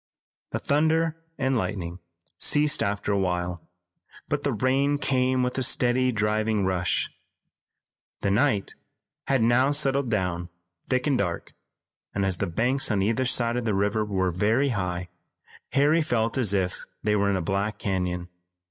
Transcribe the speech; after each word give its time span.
The 0.51 0.57
thunder 0.57 1.15
and 1.37 1.55
lightning 1.55 1.99
ceased 2.39 2.81
after 2.81 3.11
a 3.11 3.19
while, 3.19 3.61
but 4.27 4.41
the 4.41 4.51
rain 4.53 4.97
came 4.97 5.43
with 5.43 5.59
a 5.59 5.61
steady, 5.61 6.11
driving 6.11 6.65
rush. 6.65 7.11
The 8.21 8.31
night 8.31 8.73
had 9.27 9.43
now 9.43 9.69
settled 9.69 10.09
down 10.09 10.49
thick 10.89 11.05
and 11.05 11.19
dark, 11.19 11.53
and, 12.15 12.25
as 12.25 12.39
the 12.39 12.47
banks 12.47 12.89
on 12.89 13.03
either 13.03 13.27
side 13.27 13.57
of 13.57 13.65
the 13.65 13.75
river 13.75 14.03
were 14.03 14.31
very 14.31 14.69
high, 14.69 15.09
Harry 15.73 16.01
felt 16.01 16.35
as 16.35 16.51
if 16.51 16.87
they 17.03 17.15
were 17.15 17.29
in 17.29 17.35
a 17.35 17.41
black 17.43 17.77
canyon. 17.77 18.27